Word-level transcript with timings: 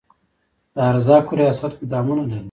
د 0.75 0.77
ارزاقو 0.91 1.33
ریاست 1.41 1.73
ګدامونه 1.81 2.23
لري؟ 2.29 2.39